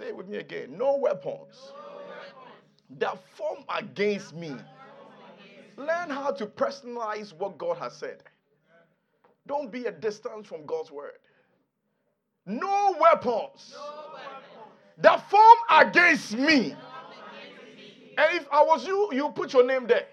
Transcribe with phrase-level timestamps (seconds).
[0.00, 0.78] Say it with me again.
[0.78, 1.72] No weapons,
[2.98, 4.56] that form against me.
[5.76, 8.22] Learn how to personalize what God has said.
[9.46, 11.18] Don't be a distance from God's word.
[12.46, 13.76] No weapons,
[14.96, 16.74] that form against me.
[18.16, 20.06] And if I was you, you put your name there.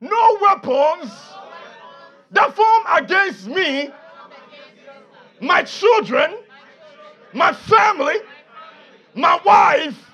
[0.00, 1.12] No weapons
[2.32, 3.90] that form against me,
[5.40, 6.34] my children,
[7.32, 8.16] my family,
[9.14, 10.10] my wife,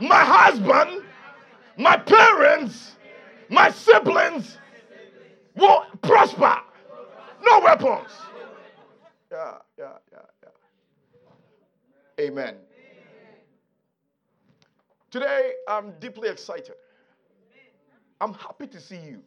[0.00, 1.02] my husband,
[1.76, 2.96] my parents,
[3.48, 4.58] my siblings
[5.54, 6.56] will prosper.
[7.42, 8.10] No weapons.
[9.30, 10.18] Yeah, yeah, yeah,
[12.18, 12.24] yeah.
[12.24, 12.56] Amen.
[15.10, 16.74] Today, I'm deeply excited.
[18.20, 19.22] I'm happy to see you.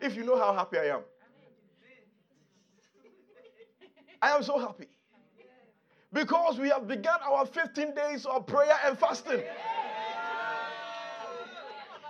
[0.00, 1.00] If you know how happy I am,
[4.22, 4.86] I am so happy
[6.12, 9.42] because we have begun our 15 days of prayer and fasting.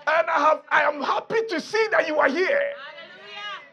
[0.06, 2.72] And I, have, I am happy to see that you are here.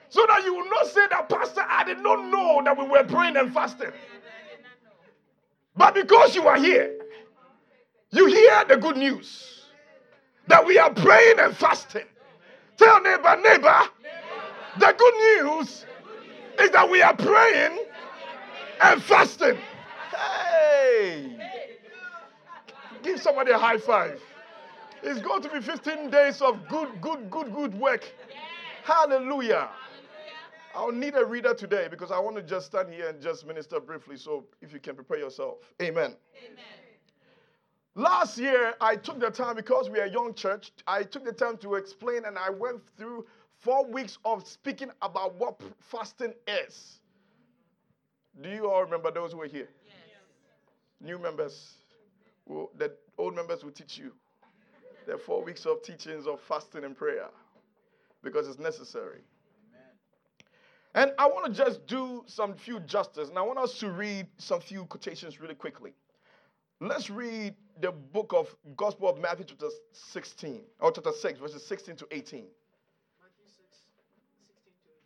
[0.10, 3.04] So that you will not say that, Pastor, I did not know that we were
[3.04, 3.92] praying and fasting.
[5.76, 6.98] But because you are here,
[8.12, 9.66] you hear the good news
[10.48, 12.06] that we are praying and fasting.
[12.78, 13.82] Tell neighbor, neighbor,
[14.80, 15.86] the good news
[16.60, 17.78] is that we are praying
[18.82, 19.58] and fasting.
[20.16, 21.38] Hey!
[23.04, 24.22] Give somebody a high five.
[25.04, 28.04] It's going to be 15 days of good, good, good, good work.
[28.84, 29.70] Hallelujah.
[30.76, 33.80] I'll need a reader today because I want to just stand here and just minister
[33.80, 34.18] briefly.
[34.18, 35.58] So if you can prepare yourself.
[35.82, 36.16] Amen.
[36.44, 36.78] Amen.
[37.96, 41.32] Last year, I took the time because we are a young church, I took the
[41.32, 43.26] time to explain and I went through
[43.58, 47.00] four weeks of speaking about what fasting is.
[48.40, 49.68] Do you all remember those who were here?
[51.02, 51.74] New members,
[52.46, 54.12] well, the old members will teach you.
[55.06, 57.28] There are four weeks of teachings of fasting and prayer
[58.24, 59.22] because it's necessary.
[60.96, 64.26] And I want to just do some few justice, and I want us to read
[64.38, 65.94] some few quotations really quickly.
[66.82, 71.98] Let's read the book of Gospel of Matthew, chapter 16, or chapter 6, verses 16
[71.98, 72.50] to 18.
[73.22, 73.62] Matthew 6,
[74.50, 74.98] 16 to 18.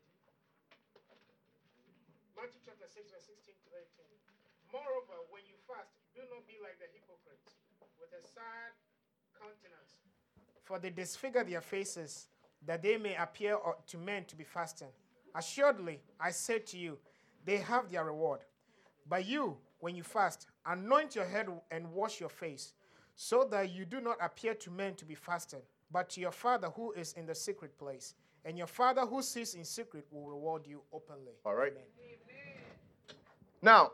[2.39, 4.07] Matthew chapter 6, verse 16 to 18.
[4.71, 7.59] Moreover, when you fast, do not be like the hypocrites,
[7.99, 8.73] with a sad
[9.39, 9.95] countenance.
[10.63, 12.27] For they disfigure their faces,
[12.65, 14.89] that they may appear to men to be fasting.
[15.35, 16.97] Assuredly, I say to you,
[17.45, 18.41] they have their reward.
[19.09, 22.73] But you, when you fast, anoint your head and wash your face,
[23.15, 25.61] so that you do not appear to men to be fasting,
[25.91, 28.13] but to your Father who is in the secret place.
[28.45, 31.33] And your Father who sees in secret will reward you openly.
[31.45, 31.73] All right.
[31.73, 31.85] Amen.
[33.61, 33.91] Now,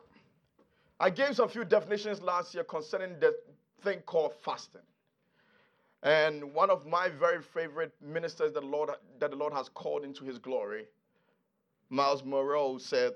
[0.99, 3.35] I gave some few definitions last year concerning the
[3.81, 4.81] thing called fasting.
[6.03, 8.89] And one of my very favorite ministers that the Lord,
[9.19, 10.85] that the Lord has called into his glory,
[11.89, 13.13] Myles Munroe, said,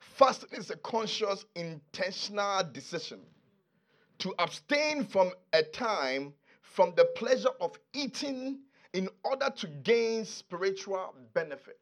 [0.00, 3.20] Fasting is a conscious, intentional decision
[4.18, 8.60] to abstain from a time from the pleasure of eating
[8.92, 11.80] in order to gain spiritual benefit.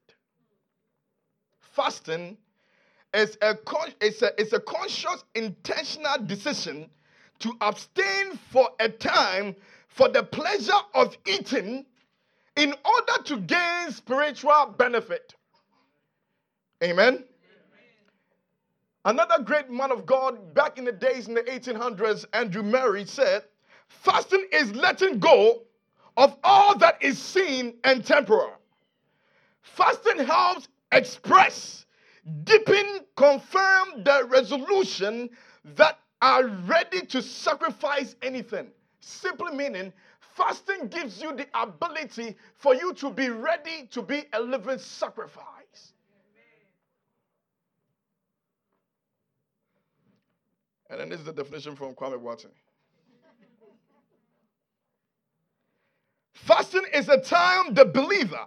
[1.60, 2.36] Fasting
[3.14, 3.56] is a,
[4.00, 6.90] is a, is a conscious, intentional decision
[7.40, 9.56] to abstain for a time
[9.88, 11.84] for the pleasure of eating
[12.56, 15.34] in order to gain spiritual benefit.
[16.82, 17.24] Amen.
[19.04, 23.44] Another great man of God back in the days in the 1800s, Andrew Murray, said,
[23.88, 25.62] Fasting is letting go
[26.16, 28.52] of all that is seen and temporal.
[29.62, 31.86] Fasting helps express,
[32.44, 35.30] deepen, confirm the resolution
[35.64, 38.68] that are ready to sacrifice anything.
[39.00, 44.40] Simply meaning, fasting gives you the ability for you to be ready to be a
[44.40, 45.92] living sacrifice.
[50.90, 52.50] And then this is the definition from Kwame Watson.
[56.34, 58.46] Fasting is a time the believer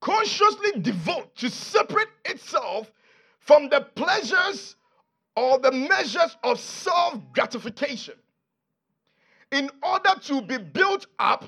[0.00, 2.90] consciously devote to separate itself
[3.38, 4.76] from the pleasures
[5.36, 8.14] or the measures of self gratification
[9.52, 11.44] in order to be built up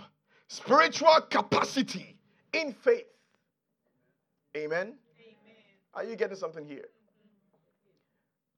[0.48, 2.16] spiritual capacity
[2.52, 3.06] in faith.
[4.56, 4.76] Amen?
[4.76, 4.94] Amen.
[5.94, 6.88] Are you getting something here?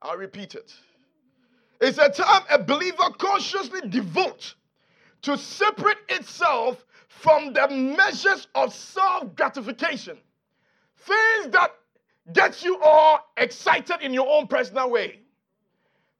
[0.03, 0.73] I'll repeat it.
[1.81, 4.55] It's a time a believer consciously devotes
[5.23, 10.19] to separate itself from the measures of self gratification.
[10.97, 11.70] Things that
[12.32, 15.21] get you all excited in your own personal way.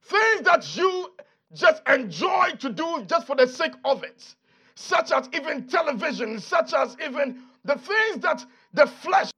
[0.04, 1.12] things that you
[1.54, 4.34] just enjoy to do just for the sake of it,
[4.74, 9.30] such as even television, such as even the things that the flesh.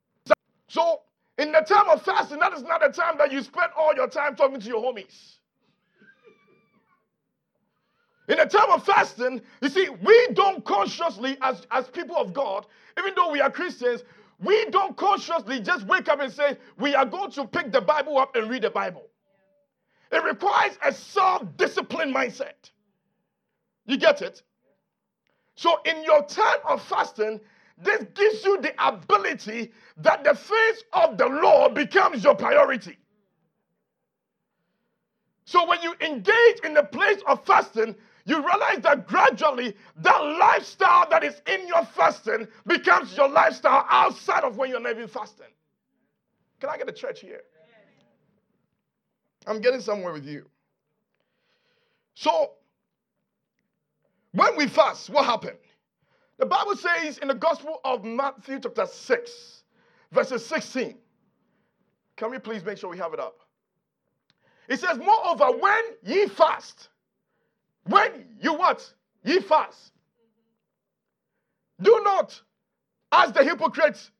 [0.68, 1.02] So,
[1.38, 4.08] in the time of fasting, that is not the time that you spend all your
[4.08, 5.36] time talking to your homies.
[8.28, 12.66] In the time of fasting, you see, we don't consciously, as, as people of God,
[12.98, 14.02] even though we are Christians,
[14.38, 18.18] we don't consciously just wake up and say, we are going to pick the Bible
[18.18, 19.08] up and read the Bible.
[20.12, 22.70] It requires a self disciplined mindset.
[23.86, 24.42] You get it?
[25.56, 27.40] So, in your time of fasting,
[27.78, 32.98] this gives you the ability that the face of the Lord becomes your priority.
[35.46, 37.94] So, when you engage in the place of fasting,
[38.26, 44.43] you realize that gradually that lifestyle that is in your fasting becomes your lifestyle outside
[44.43, 45.46] of when you're not even fasting.
[46.61, 47.43] Can I get a church here?
[49.46, 50.46] I'm getting somewhere with you.
[52.14, 52.52] So,
[54.32, 55.58] when we fast, what happened?
[56.38, 59.62] The Bible says in the Gospel of Matthew, chapter 6,
[60.11, 60.96] verses 16.
[62.17, 63.38] Can we please make sure we have it up?
[64.69, 66.88] It says, Moreover, when ye fast,
[67.86, 68.92] when you what?
[69.24, 69.92] Ye fast.
[71.80, 72.40] Do not,
[73.12, 74.10] as the hypocrites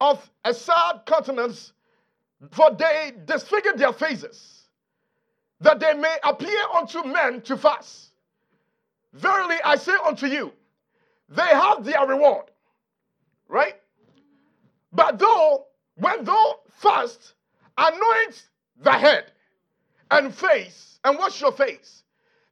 [0.00, 1.72] of a sad countenance,
[2.50, 4.68] for they disfigure their faces,
[5.60, 8.10] that they may appear unto men to fast.
[9.12, 10.52] Verily I say unto you,
[11.28, 12.44] they have their reward.
[13.48, 13.74] Right?
[14.92, 15.66] But though,
[15.96, 17.34] when thou fast,
[17.76, 18.48] anoint
[18.80, 19.32] the head
[20.10, 22.02] and face, and wash your face,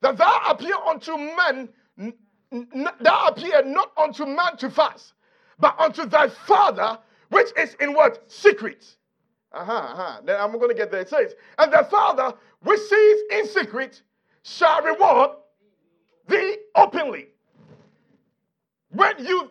[0.02, 1.68] that thou appear unto men,
[3.00, 5.14] thou appear not unto man to fast,
[5.58, 6.98] but unto thy Father
[7.30, 8.30] which is in what?
[8.30, 8.84] Secret.
[9.52, 10.20] Uh-huh, uh-huh.
[10.24, 11.00] Then I'm going to get there.
[11.00, 14.02] It says, and the Father which sees in secret
[14.42, 15.30] shall reward
[16.28, 17.28] thee openly.
[18.90, 19.50] When you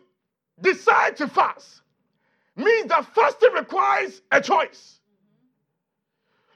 [0.61, 1.81] decide to fast,
[2.55, 4.99] means that fasting requires a choice.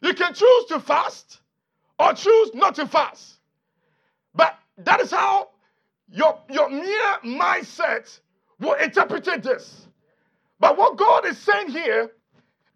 [0.01, 1.41] You can choose to fast
[1.99, 3.37] or choose not to fast.
[4.35, 5.49] But that is how
[6.11, 8.19] your, your mere mindset
[8.59, 9.87] will interpret this.
[10.59, 12.11] But what God is saying here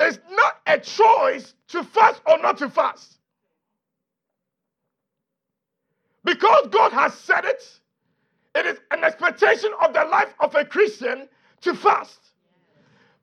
[0.01, 3.17] is not a choice to fast or not to fast.
[6.23, 7.63] Because God has said it,
[8.55, 11.27] it is an expectation of the life of a Christian
[11.61, 12.19] to fast.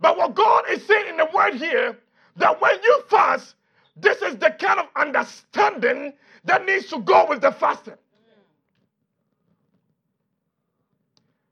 [0.01, 1.99] But what God is saying in the word here,
[2.37, 3.55] that when you fast,
[4.01, 6.13] this is the kind of understanding
[6.45, 7.95] that needs to go with the fasting.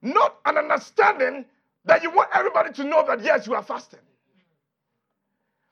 [0.02, 1.44] Not an understanding
[1.84, 4.00] that you want everybody to know that yes, you are fasting.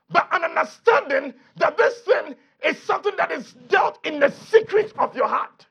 [0.09, 5.15] But an understanding that this thing is something that is dealt in the secret of
[5.15, 5.65] your heart.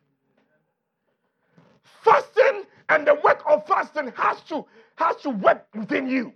[2.03, 4.65] Fasting and the work of fasting has to,
[4.97, 6.33] has to work within you.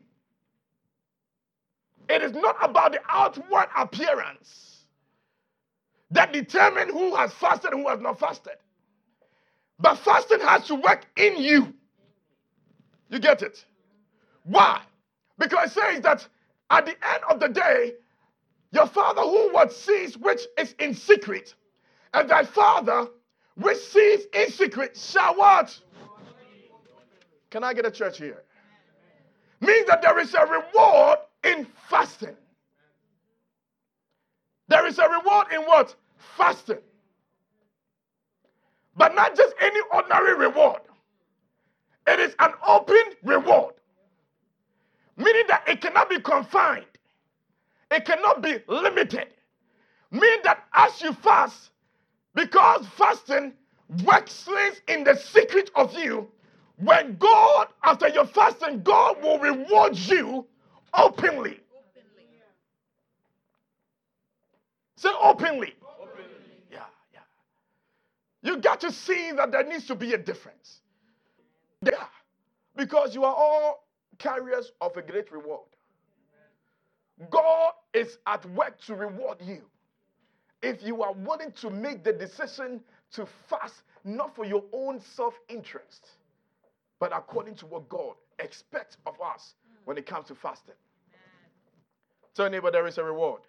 [2.10, 4.84] It is not about the outward appearance
[6.10, 8.54] that determine who has fasted and who has not fasted.
[9.78, 11.72] But fasting has to work in you.
[13.10, 13.64] You get it?
[14.42, 14.80] Why?
[15.38, 16.26] Because it says that
[16.68, 17.94] at the end of the day,
[18.72, 21.54] your father who what sees which is in secret,
[22.12, 23.06] and thy father
[23.54, 25.78] which sees in secret shall what?
[27.50, 28.42] Can I get a church here?
[29.60, 32.36] Means that there is a reward in fasting.
[34.68, 35.94] There is a reward in what?
[36.36, 36.78] Fasting.
[38.96, 40.82] But not just any ordinary reward.
[42.06, 43.74] It is an open reward,
[45.16, 46.86] meaning that it cannot be confined,
[47.90, 49.28] it cannot be limited.
[50.10, 51.70] Meaning that as you fast,
[52.34, 53.54] because fasting
[54.04, 54.48] works
[54.88, 56.28] in the secret of you,
[56.78, 60.46] when God, after your fasting, God will reward you
[60.94, 61.60] openly.
[64.96, 65.74] Say openly.
[65.82, 66.24] openly.
[66.70, 66.80] Yeah,
[67.14, 67.20] yeah.
[68.42, 70.80] You got to see that there needs to be a difference.
[71.82, 72.04] Yeah.
[72.76, 73.86] Because you are all
[74.18, 75.66] carriers of a great reward.
[77.30, 79.62] God is at work to reward you.
[80.62, 82.80] If you are willing to make the decision
[83.12, 86.08] to fast, not for your own self interest,
[86.98, 90.74] but according to what God expects of us when it comes to fasting.
[92.34, 93.42] Tell your neighbor there is a reward.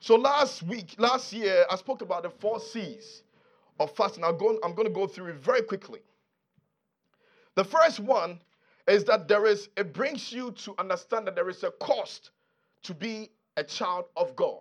[0.00, 3.22] So last week, last year, I spoke about the four C's
[3.80, 4.24] of fasting.
[4.24, 6.00] I'm going, I'm going to go through it very quickly.
[7.56, 8.40] The first one
[8.88, 12.30] is that there is, it brings you to understand that there is a cost
[12.84, 14.60] to be a child of God.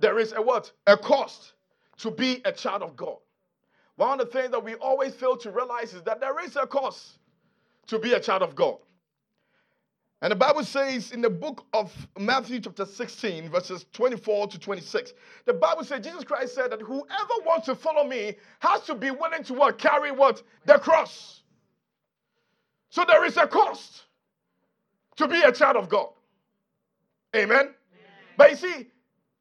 [0.00, 0.72] there is a what?
[0.86, 1.52] A cost
[1.98, 3.18] to be a child of God.
[3.96, 6.66] One of the things that we always fail to realize is that there is a
[6.66, 7.17] cost
[7.88, 8.78] to be a child of God.
[10.20, 15.12] And the Bible says in the book of Matthew, chapter 16, verses 24 to 26,
[15.44, 19.12] the Bible says, Jesus Christ said that whoever wants to follow me has to be
[19.12, 19.78] willing to what?
[19.78, 20.42] Carry what?
[20.66, 21.42] The cross.
[22.90, 24.04] So there is a cost
[25.16, 26.08] to be a child of God.
[27.36, 27.58] Amen?
[27.60, 27.74] Amen.
[28.36, 28.86] But you see,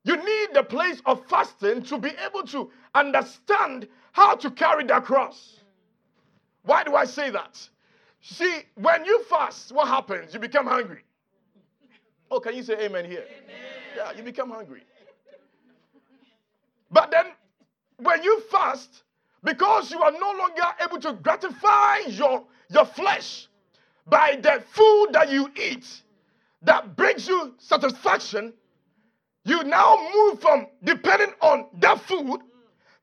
[0.03, 5.05] you need the place of fasting to be able to understand how to carry that
[5.05, 5.59] cross.
[6.63, 7.67] Why do I say that?
[8.21, 10.33] See, when you fast, what happens?
[10.33, 11.03] You become hungry.
[12.29, 13.23] Oh, can you say amen here?
[13.25, 13.55] Amen.
[13.95, 14.81] Yeah, you become hungry.
[16.91, 17.27] But then,
[17.97, 19.03] when you fast,
[19.43, 23.47] because you are no longer able to gratify your, your flesh
[24.05, 26.01] by the food that you eat
[26.63, 28.53] that brings you satisfaction,
[29.45, 32.41] you now move from depending on that food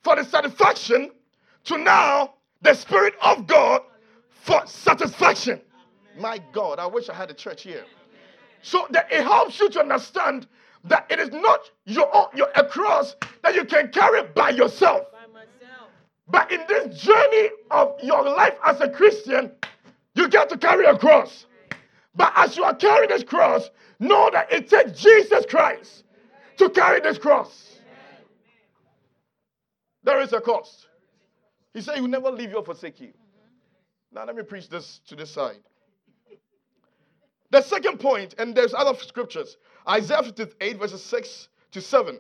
[0.03, 1.11] for the satisfaction
[1.65, 3.81] to now the Spirit of God
[4.45, 5.59] for satisfaction.
[6.19, 7.85] My God, I wish I had a church here.
[8.61, 10.47] So that it helps you to understand
[10.85, 15.07] that it is not your own, your a cross that you can carry by yourself.
[15.13, 15.89] By myself.
[16.29, 19.51] But in this journey of your life as a Christian,
[20.15, 21.47] you get to carry a cross.
[22.15, 26.05] But as you are carrying this cross, know that it takes Jesus Christ
[26.59, 27.79] to carry this cross.
[30.03, 30.87] There is a cost.
[31.73, 33.15] He said, He will never leave you or forsake you.
[34.15, 35.59] Now, let me preach this to this side.
[37.51, 39.57] The second point, and there's other scriptures
[39.89, 42.19] Isaiah 58, verses 6 to 7,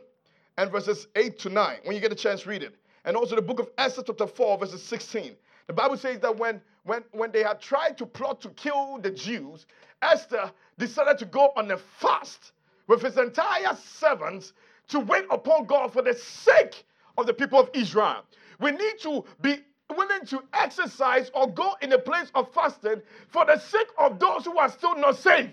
[0.58, 1.78] and verses 8 to 9.
[1.84, 2.74] When you get a chance, read it.
[3.04, 5.34] And also the book of Esther, chapter 4, verses 16.
[5.66, 9.10] The Bible says that when, when, when they had tried to plot to kill the
[9.10, 9.66] Jews,
[10.02, 12.52] Esther decided to go on a fast
[12.86, 14.52] with his entire servants
[14.88, 16.84] to wait upon God for the sake
[17.16, 18.24] of the people of Israel.
[18.60, 23.44] We need to be willing to exercise or go in a place of fasting for
[23.44, 25.52] the sake of those who are still not saved.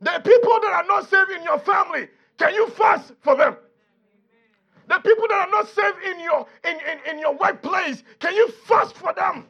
[0.00, 3.56] The people that are not saved in your family, can you fast for them?
[4.88, 8.48] The people that are not saved in your in, in, in your workplace, can you
[8.66, 9.46] fast for them?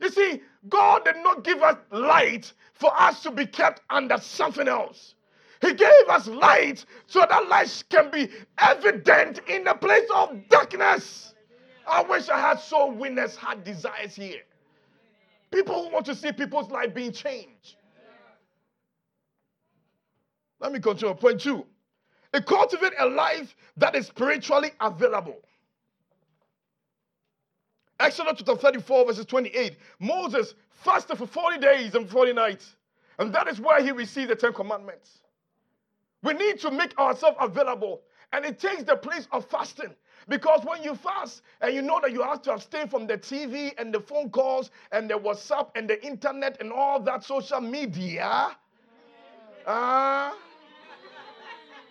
[0.00, 4.66] You see, God did not give us light for us to be kept under something
[4.66, 5.14] else.
[5.60, 11.34] He gave us light so that light can be evident in the place of darkness.
[11.86, 14.42] I wish I had soul winners, had desires here.
[15.50, 17.76] People who want to see people's life being changed.
[20.60, 21.14] Let me continue.
[21.14, 21.64] Point two.
[22.32, 25.36] It cultivate a life that is spiritually available.
[28.00, 29.76] Exodus chapter 34, verses 28.
[30.00, 32.74] Moses fasted for 40 days and 40 nights.
[33.18, 35.20] And that is where he received the Ten Commandments.
[36.24, 38.00] We need to make ourselves available.
[38.32, 39.94] And it takes the place of fasting.
[40.26, 43.72] Because when you fast and you know that you have to abstain from the TV
[43.78, 48.56] and the phone calls and the WhatsApp and the internet and all that social media,
[49.66, 50.32] uh,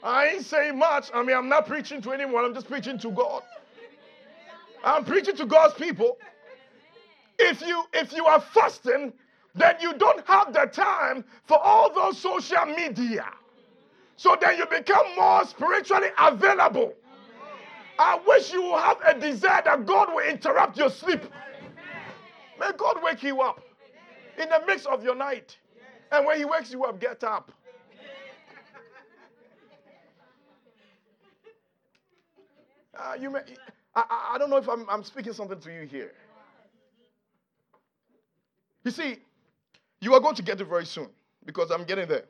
[0.04, 1.12] I ain't saying much.
[1.14, 3.44] I mean, I'm not preaching to anyone, I'm just preaching to God.
[4.84, 6.18] I'm preaching to God's people.
[7.38, 9.14] If you if you are fasting,
[9.54, 13.26] then you don't have the time for all those social media.
[14.24, 16.94] So then you become more spiritually available.
[18.00, 21.24] I wish you will have a desire that God will interrupt your sleep.
[22.58, 23.62] May God wake you up
[24.42, 25.58] in the midst of your night.
[26.10, 27.52] And when He wakes you up, get up.
[32.98, 33.42] Uh, you may,
[33.94, 36.14] I, I don't know if I'm, I'm speaking something to you here.
[38.86, 39.18] You see,
[40.00, 41.10] you are going to get it very soon
[41.46, 42.24] because I'm getting there.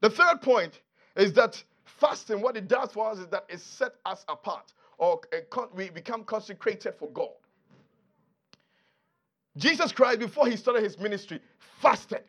[0.00, 0.80] The third point
[1.16, 5.20] is that fasting, what it does for us is that it sets us apart or
[5.74, 7.30] we become consecrated for God.
[9.56, 11.40] Jesus Christ, before he started his ministry,
[11.80, 12.24] fasted.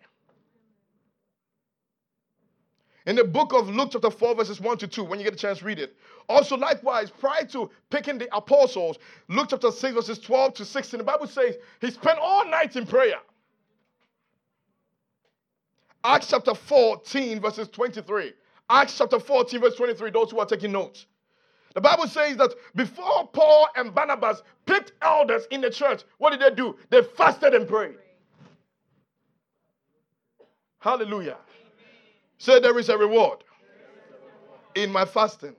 [3.06, 5.38] In the book of Luke, chapter 4, verses 1 to 2, when you get a
[5.38, 5.96] chance, read it.
[6.28, 8.98] Also, likewise, prior to picking the apostles,
[9.30, 12.86] Luke chapter 6, verses 12 to 16, the Bible says he spent all night in
[12.86, 13.16] prayer.
[16.04, 18.34] Acts chapter 14, verses 23.
[18.70, 21.06] Acts chapter 14, verse 23, those who are taking notes.
[21.74, 26.42] The Bible says that before Paul and Barnabas picked elders in the church, what did
[26.42, 26.76] they do?
[26.90, 27.98] They fasted and prayed.
[30.80, 31.38] Hallelujah.
[32.40, 33.44] Say there is a reward
[34.76, 35.56] in my fasting.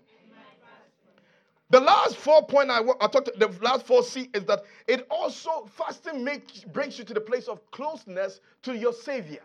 [1.71, 5.69] The last four point I, I talked the last four C is that it also
[5.77, 9.43] fasting makes brings you to the place of closeness to your Savior.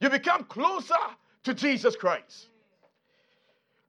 [0.00, 0.94] You become closer
[1.46, 2.48] to Jesus Christ.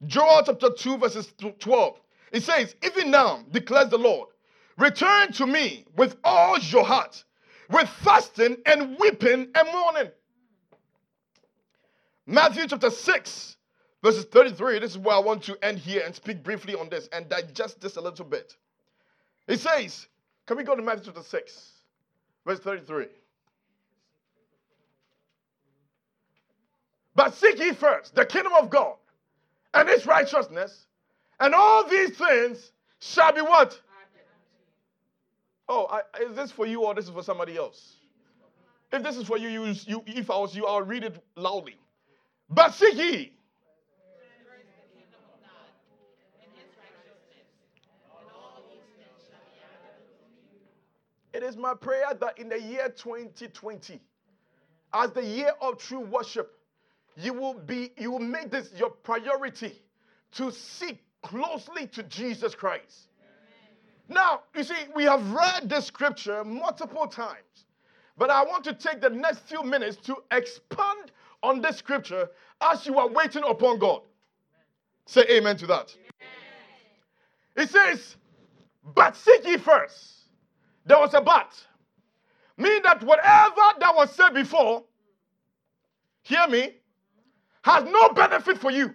[0.05, 1.99] Joel chapter 2, verses 12.
[2.31, 4.29] It says, Even now, declares the Lord,
[4.77, 7.23] return to me with all your heart,
[7.69, 10.11] with fasting and weeping and mourning.
[12.27, 13.57] Matthew chapter 6,
[14.03, 14.79] verses 33.
[14.79, 17.81] This is where I want to end here and speak briefly on this and digest
[17.81, 18.55] this a little bit.
[19.47, 20.05] It says,
[20.45, 21.71] Can we go to Matthew chapter 6,
[22.45, 23.07] verse 33?
[27.17, 28.93] But seek ye first the kingdom of God
[29.73, 30.85] and his righteousness,
[31.39, 33.81] and all these things shall be what?
[35.67, 37.95] Oh, I, is this for you or this is for somebody else?
[38.93, 41.75] If this is for you, you, you if I was you, I'll read it loudly.
[42.51, 43.33] But seek ye.
[51.33, 53.99] It is my prayer that in the year 2020,
[54.93, 56.56] as the year of true worship,
[57.17, 59.81] you will be you will make this your priority
[60.33, 63.09] to seek closely to Jesus Christ.
[64.09, 67.65] Now, you see, we have read this scripture multiple times,
[68.17, 71.11] but I want to take the next few minutes to expand
[71.43, 72.29] on this scripture
[72.61, 74.01] as you are waiting upon God.
[75.07, 75.95] Say amen to that.
[77.55, 78.15] It says,
[78.95, 80.13] But seek ye first.
[80.85, 81.51] There was a but.
[82.55, 84.83] Mean that whatever that was said before,
[86.23, 86.75] hear me,
[87.67, 88.93] has no benefit for you.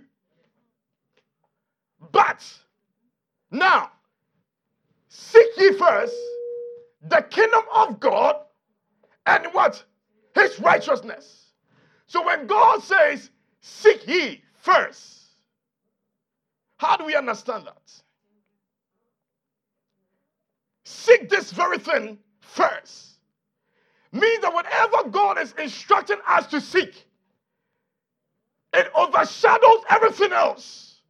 [2.11, 2.43] But
[3.51, 3.91] now,
[5.09, 6.17] seek ye first
[7.03, 8.37] the kingdom of God
[9.27, 9.85] and what?
[10.35, 11.53] His righteousness.
[12.07, 15.19] So when God says, seek ye first,
[16.79, 17.93] how do we understand that?
[20.85, 23.19] Seek this very thing first.
[24.13, 27.07] Means that whatever God is instructing us to seek,
[28.73, 31.01] it overshadows everything else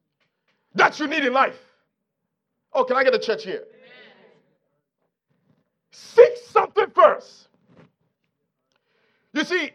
[0.75, 1.59] that you need in life.
[2.73, 3.65] Oh, can I get a church here?
[3.69, 4.33] Amen.
[5.91, 7.49] Seek something first.
[9.35, 9.71] You see,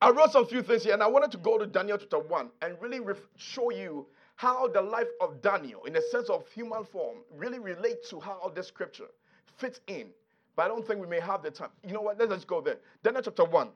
[0.00, 2.50] I wrote some few things here, and I wanted to go to Daniel chapter 1
[2.62, 3.00] and really
[3.36, 8.08] show you how the life of Daniel, in a sense of human form, really relates
[8.10, 9.08] to how this scripture
[9.56, 10.10] fits in.
[10.54, 11.70] But I don't think we may have the time.
[11.84, 12.18] You know what?
[12.18, 12.76] Let's just go there.
[13.02, 13.68] Daniel chapter 1,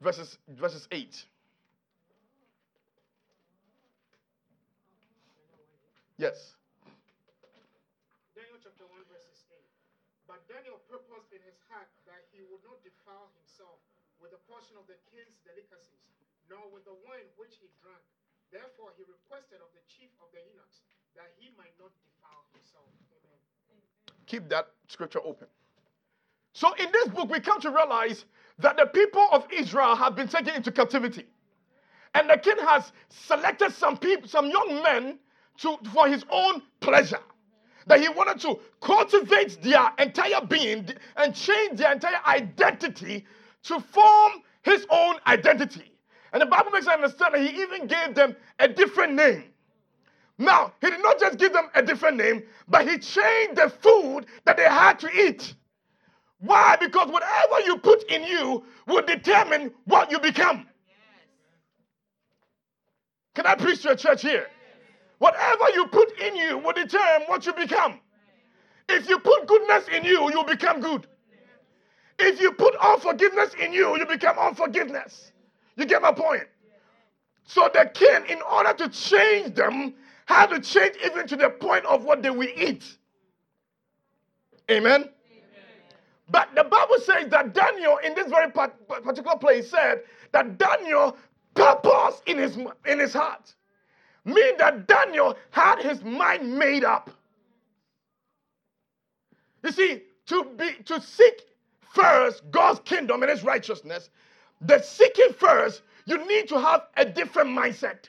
[0.00, 1.24] verses, verses 8.
[6.14, 6.54] Yes.
[8.38, 9.58] Daniel chapter 1, verses 8.
[10.30, 13.82] But Daniel purposed in his heart that he would not defile himself
[14.22, 16.06] with a portion of the king's delicacies,
[16.46, 18.02] nor with the wine which he drank.
[18.54, 20.86] Therefore, he requested of the chief of the eunuchs
[21.18, 22.86] that he might not defile himself.
[23.10, 23.38] Amen.
[24.30, 25.50] Keep that scripture open.
[26.54, 28.24] So, in this book, we come to realize
[28.62, 31.26] that the people of Israel have been taken into captivity.
[32.14, 35.18] And the king has selected some people, some young men
[35.58, 37.20] to, for his own pleasure.
[37.86, 43.26] That he wanted to cultivate their entire being and change their entire identity
[43.64, 45.92] to form his own identity.
[46.32, 49.44] And the Bible makes us understand that he even gave them a different name.
[50.38, 54.26] Now, he did not just give them a different name, but he changed the food
[54.44, 55.54] that they had to eat.
[56.40, 56.76] Why?
[56.80, 60.66] Because whatever you put in you will determine what you become.
[63.34, 64.46] Can I preach to a church here?
[65.18, 68.00] Whatever you put in you will determine what you become.
[68.88, 71.06] If you put goodness in you, you'll become good.
[72.18, 75.32] If you put unforgiveness in you, you become unforgiveness.
[75.76, 76.44] You get my point?
[77.44, 79.94] So the king, in order to change them,
[80.26, 82.96] had to change even to the point of what they will eat.
[84.70, 84.92] Amen?
[84.92, 85.10] Amen.
[86.30, 91.16] But the Bible says that Daniel, in this very particular place, said that Daniel
[91.54, 93.54] purpose in his, in his heart
[94.24, 97.10] mean that Daniel had his mind made up.
[99.62, 101.42] You see, to be to seek
[101.94, 104.10] first God's kingdom and his righteousness,
[104.60, 108.06] the seeking first, you need to have a different mindset.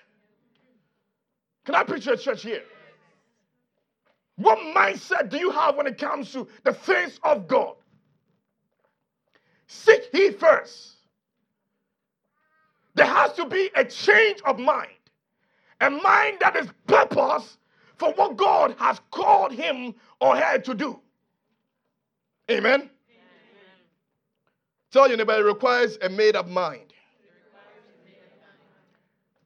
[1.66, 2.64] Can I preach your church here?
[4.38, 7.76] What mindset do you have when it comes to the things of God?
[9.68, 10.94] Seek He first.
[12.96, 14.95] There has to be a change of mind
[15.82, 17.58] a mind that is purpose
[17.96, 21.00] for what God has called him or her to do.
[22.50, 22.74] Amen?
[22.74, 22.90] Amen.
[24.92, 26.94] Tell your neighbor it requires a made up mind.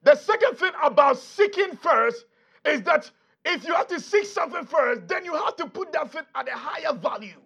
[0.04, 2.26] The second thing about seeking first
[2.66, 3.10] is that
[3.46, 6.48] if you have to seek something first, then you have to put that thing at
[6.48, 7.40] a higher value.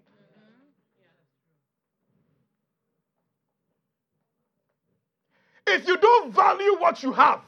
[5.65, 7.41] If you don't value what you have,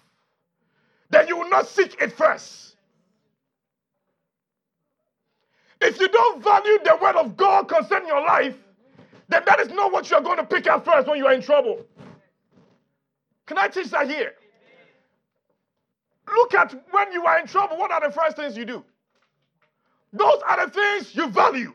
[1.15, 2.75] then you will not seek it first.
[5.79, 8.57] If you don't value the word of God concerning your life,
[9.29, 11.41] then that is not what you're going to pick up first when you are in
[11.41, 11.85] trouble.
[13.45, 14.33] Can I teach that here?
[16.27, 18.83] Look at when you are in trouble, what are the first things you do?
[20.11, 21.73] Those are the things you value.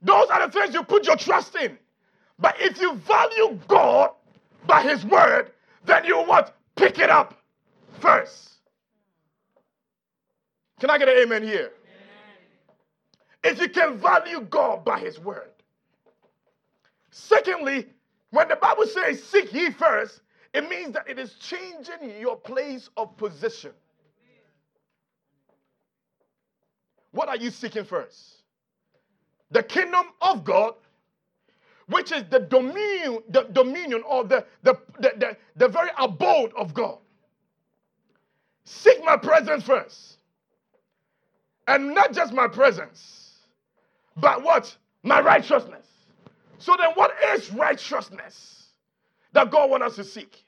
[0.00, 1.76] Those are the things you put your trust in.
[2.38, 4.10] But if you value God
[4.66, 5.50] by His word,
[5.86, 6.56] then you what?
[6.76, 7.34] Pick it up
[8.04, 8.50] first.
[10.78, 11.72] Can I get an amen here?
[13.42, 15.50] If you can value God by His word.
[17.10, 17.86] Secondly,
[18.30, 20.20] when the Bible says seek ye first,
[20.52, 23.72] it means that it is changing your place of position.
[27.12, 28.42] What are you seeking first?
[29.50, 30.74] The kingdom of God,
[31.86, 36.74] which is the dominion, the dominion or the, the, the, the, the very abode of
[36.74, 36.98] God.
[38.64, 40.18] Seek my presence first.
[41.66, 43.32] And not just my presence,
[44.16, 44.76] but what?
[45.02, 45.86] My righteousness.
[46.58, 48.66] So then, what is righteousness
[49.32, 50.44] that God wants us to seek?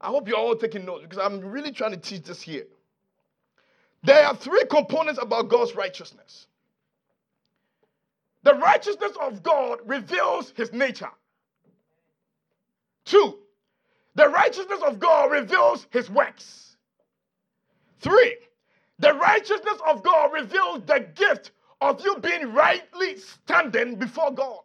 [0.00, 2.66] I hope you're all taking notes because I'm really trying to teach this here.
[4.02, 6.46] There are three components about God's righteousness.
[8.42, 11.10] The righteousness of God reveals his nature.
[13.06, 13.38] Two,
[14.14, 16.63] the righteousness of God reveals his works.
[18.00, 18.36] Three,
[18.98, 24.60] the righteousness of God reveals the gift of you being rightly standing before God,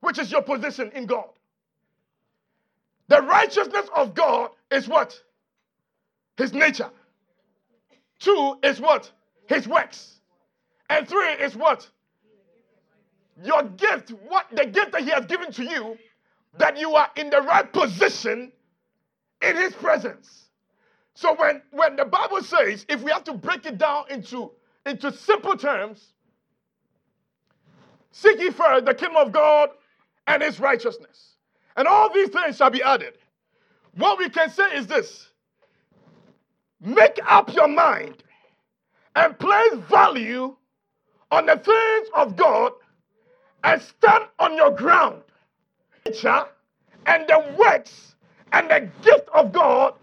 [0.00, 1.28] which is your position in God.
[3.08, 5.18] The righteousness of God is what?
[6.36, 6.90] His nature.
[8.18, 9.10] Two is what?
[9.48, 10.20] His works.
[10.90, 11.88] And three is what?
[13.44, 15.96] Your gift, what the gift that he has given to you,
[16.58, 18.50] that you are in the right position
[19.42, 20.45] in his presence.
[21.16, 24.50] So when, when the Bible says, if we have to break it down into,
[24.84, 26.12] into simple terms,
[28.12, 29.70] seek ye first the kingdom of God
[30.26, 31.36] and his righteousness.
[31.74, 33.14] And all these things shall be added.
[33.96, 35.30] What we can say is this
[36.82, 38.22] make up your mind
[39.16, 40.54] and place value
[41.30, 42.72] on the things of God
[43.64, 45.22] and stand on your ground.
[47.06, 48.16] And the works
[48.52, 49.94] and the gift of God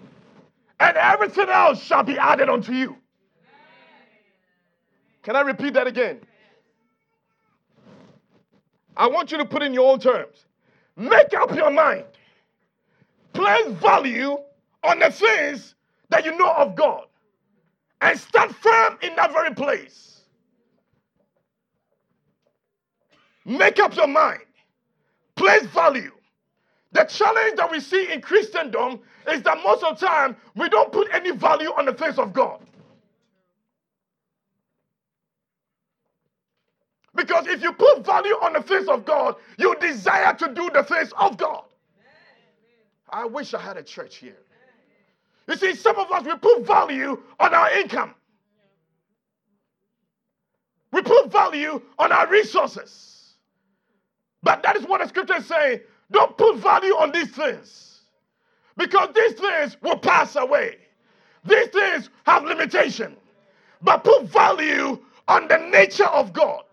[0.84, 2.98] and everything else shall be added unto you.
[5.24, 6.20] Can I repeat that again?
[8.98, 10.46] I want you to put in your own terms.
[10.98, 12.06] Make up your mind.
[13.32, 14.38] Place value
[14.84, 15.74] on the things
[16.10, 17.06] that you know of God
[18.02, 20.22] and stand firm in that very place.
[23.46, 24.44] Make up your mind.
[25.36, 26.12] Place value.
[26.92, 29.00] The challenge that we see in Christendom
[29.32, 32.34] is that most of the time we don't put any value on the face of
[32.34, 32.60] God.
[37.16, 40.84] Because if you put value on the face of God, you desire to do the
[40.84, 41.64] things of God.
[43.10, 44.38] I wish I had a church here.
[45.48, 48.16] You see, some of us, we put value on our income,
[50.92, 53.34] we put value on our resources.
[54.42, 55.82] But that is what the scripture is saying.
[56.12, 57.93] Don't put value on these things
[58.78, 60.78] because these things will pass away.
[61.46, 63.18] These things have limitation.
[63.82, 66.64] But put value on the nature of God,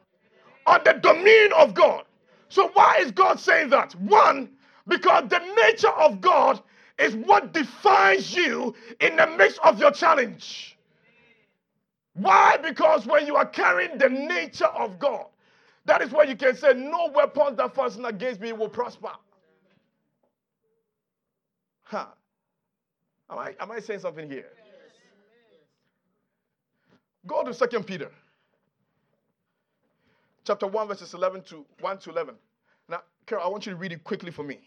[0.66, 2.04] on the domain of God.
[2.48, 3.94] So, why is God saying that?
[3.96, 4.50] One,
[4.88, 6.62] because the nature of God
[6.98, 10.78] is what defines you in the midst of your challenge.
[12.14, 12.58] Why?
[12.58, 15.26] Because when you are carrying the nature of God,
[15.86, 19.12] that is why you can say, No weapons that fasten against me will prosper.
[21.90, 22.06] Huh.
[23.28, 24.46] Am I, am I saying something here?
[27.26, 28.12] Go to Second Peter.
[30.44, 32.36] Chapter 1, verses 11 to 1 to 11.
[32.88, 34.60] Now, Carol, I want you to read it quickly for me.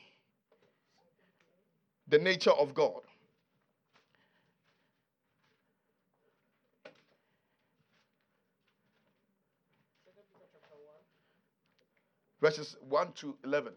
[2.09, 2.99] The nature of God.
[12.41, 13.71] Verses 1 to 11.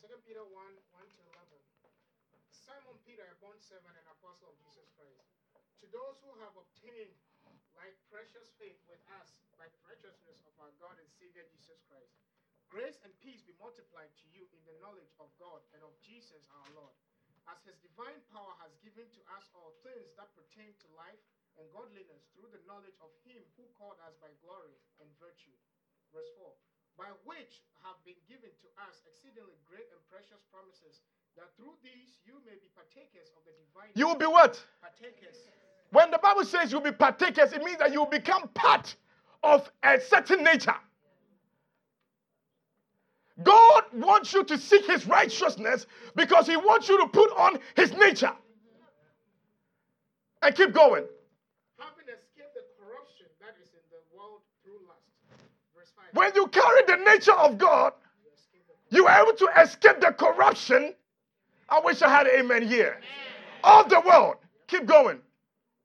[0.00, 1.44] 2 Peter 1 1 to 11.
[2.64, 5.28] Simon Peter, a bond servant and apostle of Jesus Christ,
[5.78, 7.14] to those who have obtained
[7.78, 12.18] like precious faith with us by the righteousness of our God and Savior Jesus Christ,
[12.66, 16.50] grace and peace be multiplied to you in the knowledge of God and of Jesus
[16.50, 16.94] our Lord,
[17.46, 21.22] as his divine power has given to us all things that pertain to life
[21.54, 25.54] and godliness through the knowledge of him who called us by glory and virtue.
[26.10, 26.50] Verse 4
[26.94, 31.02] by which have been given to us exceedingly great and precious promises,
[31.34, 34.62] That through these you may be partakers of the divine You will be what?
[34.78, 35.50] partakers.
[35.94, 38.96] When the Bible says you'll be partakers, it means that you will become part
[39.44, 40.74] of a certain nature.
[43.44, 47.92] God wants you to seek his righteousness because he wants you to put on his
[47.92, 48.32] nature.
[50.42, 51.04] And keep going.
[51.78, 55.06] Having escaped the corruption that is in the world through lust.
[55.76, 56.06] Verse 5.
[56.12, 57.92] When you carry the nature of God,
[58.24, 60.92] You escape the you are able to escape the corruption.
[61.68, 63.00] I wish I had amen here.
[63.62, 64.36] Of the world.
[64.66, 65.20] Keep going.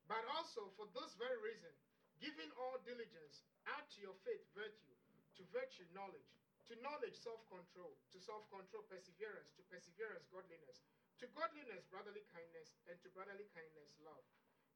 [0.09, 1.69] But also for this very reason,
[2.17, 4.93] giving all diligence, add to your faith virtue,
[5.37, 6.29] to virtue knowledge,
[6.69, 10.85] to knowledge self-control, to self-control perseverance, to perseverance godliness,
[11.17, 14.21] to godliness brotherly kindness, and to brotherly kindness love.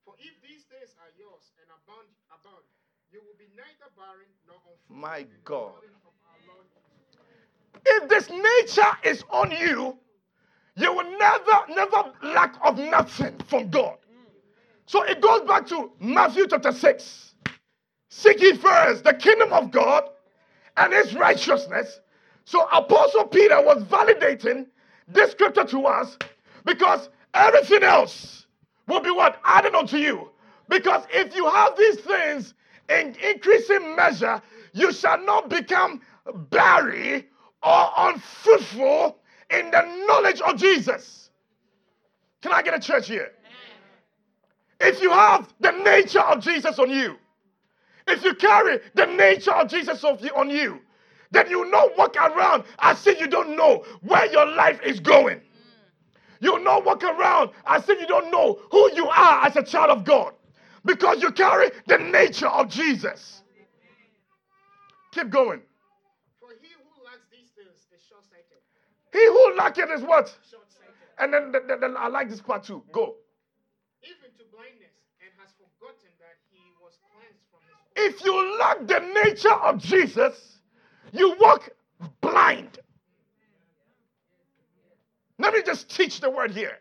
[0.04, 2.66] For if these things are yours and abound, abound,
[3.14, 4.98] you will be neither barren nor unfruitful.
[4.98, 5.80] My God.
[5.80, 7.54] knowledge of our Lord Jesus Christ.
[7.86, 9.96] If this nature is on you,
[10.76, 13.98] you will never, never lack of nothing from God.
[14.86, 17.36] So it goes back to Matthew chapter 6.
[18.10, 20.10] Seek ye first the kingdom of God
[20.78, 22.00] and his righteousness.
[22.46, 24.68] So Apostle Peter was validating
[25.08, 26.18] this scripture to us
[26.66, 28.46] because everything else
[28.88, 29.40] will be what?
[29.44, 30.30] Added unto you.
[30.70, 32.54] Because if you have these things
[32.90, 34.42] in increasing measure,
[34.74, 36.02] you shall not become
[36.50, 37.24] barren
[37.62, 39.18] or unfruitful
[39.50, 41.30] in the knowledge of Jesus.
[42.42, 43.32] Can I get a church here?
[44.80, 47.18] If you have the nature of Jesus on you,
[48.08, 50.80] if you carry the nature of Jesus on you,
[51.32, 55.00] then you will not walk around as if you don't know where your life is
[55.00, 55.42] going.
[56.42, 59.64] You will not walk around as if you don't know who you are as a
[59.64, 60.34] child of God
[60.86, 63.42] because you carry the nature of Jesus.
[65.14, 65.62] Keep going.
[66.40, 68.60] For he who lacks these things is short-sighted.
[69.14, 70.36] He who lacketh is what?
[71.20, 72.84] And then the, the- the- I like this part too.
[72.92, 73.16] Go.
[74.04, 74.92] even to blindness,
[75.24, 79.78] and has forgotten that he was cleansed from his If you lack the nature of
[79.80, 80.60] Jesus,
[81.12, 81.70] you walk
[82.22, 82.80] blind.
[85.40, 86.80] Let me just teach the word here.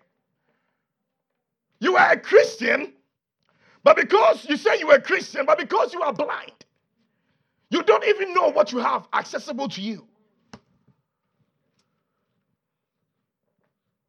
[1.81, 2.93] You are a Christian,
[3.83, 6.53] but because you say you are a Christian, but because you are blind,
[7.71, 10.07] you don't even know what you have accessible to you.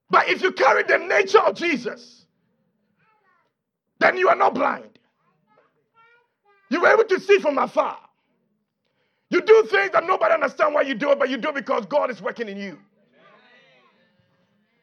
[0.10, 2.28] But if you carry the nature of Jesus,
[4.00, 4.93] then you are not blind.
[6.74, 8.00] You are able to see from afar.
[9.30, 11.86] You do things that nobody understands why you do it, but you do it because
[11.86, 12.80] God is working in you.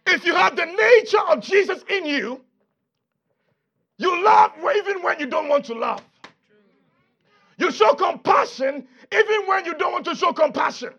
[0.07, 2.40] If you have the nature of Jesus in you,
[3.98, 6.00] you love even when you don't want to love.
[7.59, 10.94] You show compassion even when you don't want to show compassion.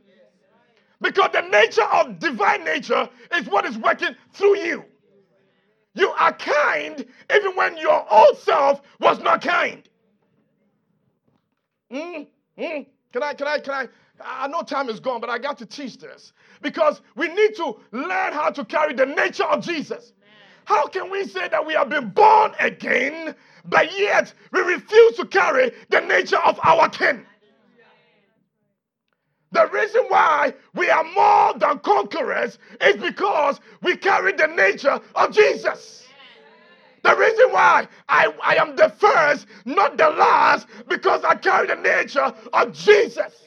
[1.00, 4.84] Because the nature of divine nature is what is working through you.
[5.94, 9.88] You are kind even when your old self was not kind.
[11.92, 12.28] Mm,
[12.58, 12.86] mm.
[13.12, 13.88] Can I, can I, can I?
[14.24, 17.76] I know time is gone, but I got to teach this because we need to
[17.92, 20.14] learn how to carry the nature of Jesus.
[20.66, 25.26] How can we say that we have been born again, but yet we refuse to
[25.26, 27.26] carry the nature of our kin?
[29.52, 35.32] The reason why we are more than conquerors is because we carry the nature of
[35.34, 36.06] Jesus.
[37.04, 41.76] The reason why I, I am the first, not the last, because I carry the
[41.76, 43.44] nature of Jesus.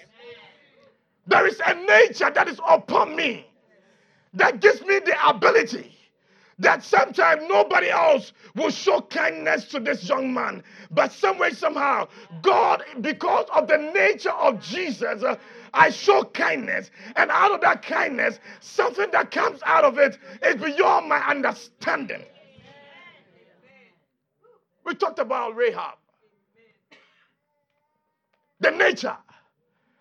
[1.26, 3.46] There is a nature that is upon me
[4.34, 5.94] that gives me the ability
[6.58, 10.62] that sometimes nobody else will show kindness to this young man.
[10.90, 12.08] But some way, somehow,
[12.42, 15.36] God, because of the nature of Jesus, uh,
[15.72, 16.90] I show kindness.
[17.16, 22.22] And out of that kindness, something that comes out of it is beyond my understanding.
[24.84, 25.96] We talked about Rahab.
[28.60, 29.16] The nature.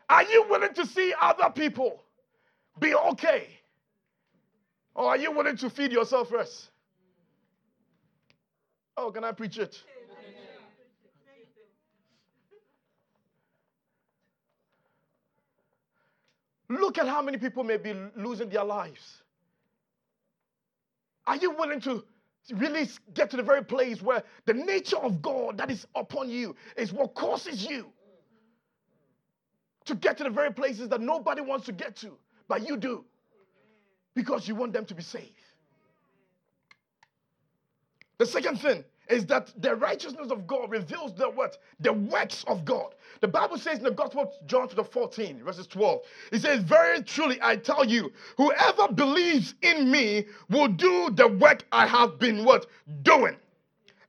[0.10, 2.04] Are you willing to see other people
[2.80, 3.48] be okay?
[4.96, 6.70] Or are you willing to feed yourself first?
[8.96, 9.82] Oh, can I preach it?
[16.70, 19.22] Look at how many people may be losing their lives.
[21.26, 22.04] Are you willing to
[22.52, 26.56] really get to the very place where the nature of God that is upon you
[26.76, 27.88] is what causes you
[29.86, 33.06] to get to the very places that nobody wants to get to, but you do
[34.16, 35.30] because you want them to be safe?
[38.18, 41.58] The second thing is that the righteousness of God reveals the what?
[41.80, 42.96] The works of God.
[43.22, 47.02] The Bible says in the Gospel of John chapter 14, verses 12, it says, Very
[47.04, 52.46] truly I tell you, whoever believes in me will do the work I have been
[52.46, 52.68] what?
[53.04, 53.36] Doing.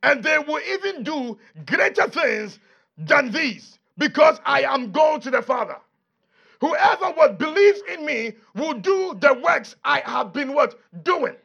[0.02, 2.58] And they will even do greater things
[2.98, 5.76] than these, because I am going to the Father.
[6.60, 10.78] Whoever what believes in me will do the works I have been what?
[11.04, 11.36] Doing.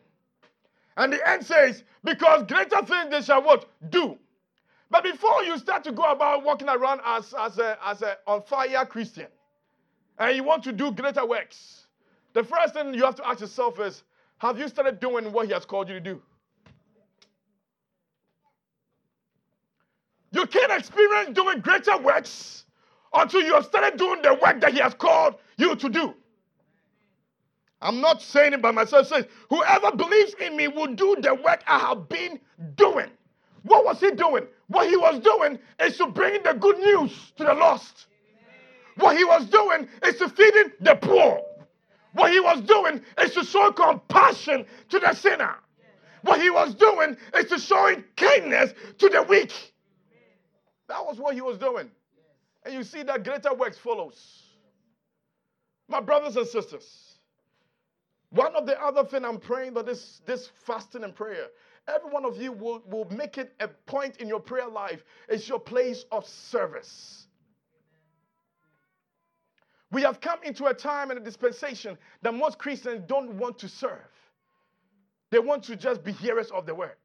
[0.98, 3.70] And the end says, because greater things they shall what?
[3.90, 4.18] Do.
[4.92, 8.42] But before you start to go about walking around as, as a, as a on
[8.44, 9.28] fire Christian,
[10.18, 11.86] and you want to do greater works,
[12.34, 14.04] the first thing you have to ask yourself is,
[14.40, 16.22] have you started doing what he has called you to do?
[20.32, 22.66] You can't experience doing greater works
[23.14, 26.14] until you have started doing the work that he has called you to do.
[27.82, 29.06] I'm not saying it by myself.
[29.06, 32.40] It says, whoever believes in me will do the work I have been
[32.76, 33.10] doing.
[33.64, 34.48] What was he doing?
[34.68, 38.08] What he was doing is to bring the good news to the lost.
[38.98, 41.42] What he was doing is to feeding the poor.
[42.14, 45.56] What he was doing is to show compassion to the sinner.
[46.24, 49.54] What he was doing is to showing kindness to the weak.
[50.90, 51.90] That was what he was doing.
[52.66, 54.44] And you see that greater works follows.
[55.88, 57.09] My brothers and sisters,
[58.32, 61.48] one of the other thing I'm praying that this, this fasting and prayer,
[61.88, 65.04] every one of you will, will make it a point in your prayer life.
[65.28, 67.26] It's your place of service.
[69.92, 73.70] We have come into a time and a dispensation that most Christians don't want to
[73.70, 73.98] serve.
[75.32, 76.96] They want to just be hearers of the word.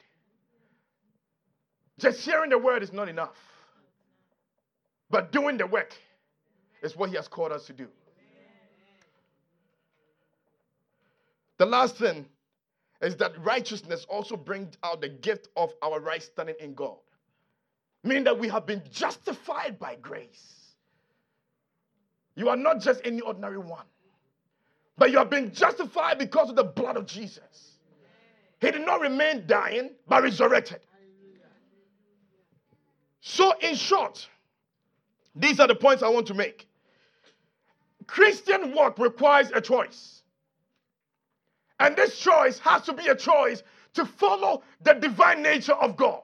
[1.99, 3.37] Just hearing the word is not enough.
[5.11, 5.95] But doing the work
[6.83, 7.89] is what he has called us to do.
[11.59, 12.27] The last thing
[13.01, 16.97] is that righteousness also brings out the gift of our right standing in God.
[18.03, 20.75] Meaning that we have been justified by grace.
[22.37, 23.87] You are not just any ordinary one,
[24.99, 27.79] but you have been justified because of the blood of Jesus.
[28.61, 30.81] He did not remain dying, but resurrected.
[33.21, 34.29] So, in short,
[35.35, 36.69] these are the points I want to make.
[38.07, 40.24] Christian work requires a choice.
[41.81, 43.63] And this choice has to be a choice
[43.95, 46.23] to follow the divine nature of God.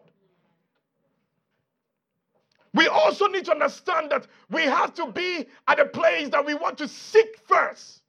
[2.72, 6.54] We also need to understand that we have to be at a place that we
[6.54, 8.02] want to seek first.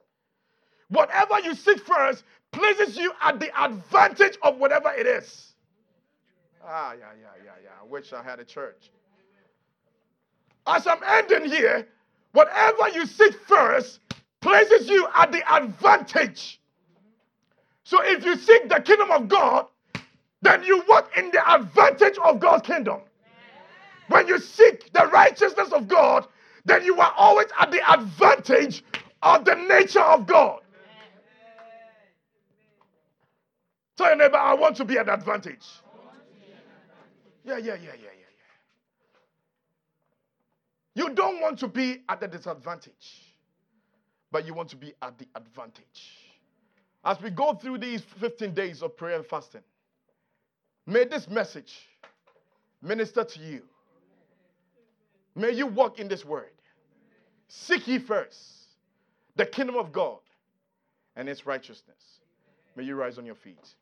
[0.88, 5.54] Whatever you seek first places you at the advantage of whatever it is.
[6.64, 7.70] Ah, yeah, yeah, yeah, yeah.
[7.80, 8.90] I wish I had a church.
[10.66, 11.88] As I'm ending here,
[12.32, 13.98] whatever you seek first
[14.40, 16.60] places you at the advantage
[17.84, 19.66] so if you seek the kingdom of God,
[20.40, 23.00] then you walk in the advantage of God's kingdom.
[24.08, 26.26] When you seek the righteousness of God,
[26.64, 28.84] then you are always at the advantage
[29.22, 30.60] of the nature of God.
[33.96, 35.66] Tell your neighbor, I want to be an advantage.
[37.44, 38.22] Yeah, yeah, yeah, yeah, yeah, yeah.
[40.94, 43.34] You don't want to be at the disadvantage,
[44.30, 46.21] but you want to be at the advantage.
[47.04, 49.62] As we go through these 15 days of prayer and fasting,
[50.86, 51.88] may this message
[52.80, 53.62] minister to you.
[55.34, 56.50] May you walk in this word.
[57.48, 58.40] Seek ye first
[59.36, 60.18] the kingdom of God
[61.16, 62.20] and its righteousness.
[62.76, 63.74] May you rise on your feet.